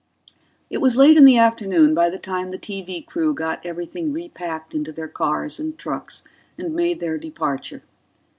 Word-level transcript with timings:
It 0.71 0.79
was 0.81 0.97
late 0.97 1.15
in 1.15 1.25
the 1.25 1.37
afternoon 1.37 1.93
by 1.93 2.09
the 2.09 2.17
time 2.17 2.49
the 2.49 2.57
TV 2.57 3.05
crew 3.05 3.35
got 3.35 3.63
everything 3.63 4.11
repacked 4.11 4.73
into 4.73 4.91
their 4.91 5.07
cars 5.07 5.59
and 5.59 5.77
trucks 5.77 6.23
and 6.57 6.73
made 6.73 6.99
their 6.99 7.19
departure. 7.19 7.83